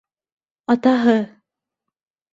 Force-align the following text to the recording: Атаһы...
Атаһы... 0.75 1.15